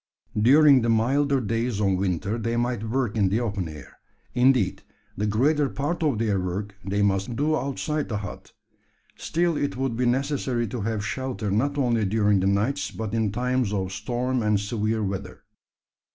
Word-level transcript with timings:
During 0.41 0.81
the 0.81 0.89
milder 0.89 1.39
days 1.39 1.79
of 1.79 1.95
winter 1.95 2.39
they 2.39 2.57
might 2.57 2.89
work 2.89 3.15
in 3.15 3.29
the 3.29 3.39
open 3.39 3.69
air; 3.69 3.99
indeed, 4.33 4.81
the 5.15 5.27
greater 5.27 5.69
part 5.69 6.01
of 6.01 6.17
their 6.17 6.39
work 6.39 6.73
they 6.83 7.03
must 7.03 7.29
needs 7.29 7.37
do 7.37 7.55
outside 7.55 8.09
the 8.09 8.17
hut. 8.17 8.51
Still 9.15 9.55
it 9.57 9.77
would 9.77 9.95
be 9.95 10.07
necessary 10.07 10.65
to 10.69 10.81
have 10.81 11.05
shelter 11.05 11.51
not 11.51 11.77
only 11.77 12.03
during 12.03 12.39
the 12.39 12.47
nights, 12.47 12.89
but 12.89 13.13
in 13.13 13.31
times 13.31 13.71
of 13.73 13.91
storm 13.91 14.41
and 14.41 14.59
severe 14.59 15.03
weather. 15.03 15.43